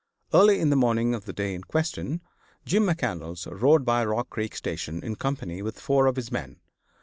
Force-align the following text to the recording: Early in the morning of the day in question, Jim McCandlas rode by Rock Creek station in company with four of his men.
Early 0.33 0.59
in 0.59 0.71
the 0.71 0.75
morning 0.75 1.13
of 1.13 1.25
the 1.25 1.31
day 1.31 1.53
in 1.53 1.63
question, 1.63 2.21
Jim 2.65 2.87
McCandlas 2.87 3.45
rode 3.61 3.85
by 3.85 4.03
Rock 4.03 4.31
Creek 4.31 4.55
station 4.55 5.03
in 5.03 5.15
company 5.15 5.61
with 5.61 5.79
four 5.79 6.07
of 6.07 6.15
his 6.15 6.31
men. 6.31 6.59